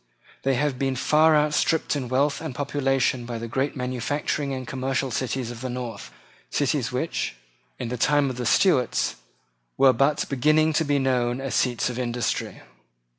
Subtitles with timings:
[0.41, 5.11] They have been far outstripped in wealth and population by the great manufacturing and commercial
[5.11, 6.09] cities of the north,
[6.49, 7.35] cities which,
[7.77, 9.17] in the time of the Stuarts,
[9.77, 12.63] were but beginning to be known as seats of industry.